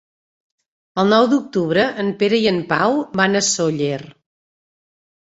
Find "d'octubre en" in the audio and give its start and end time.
1.33-2.11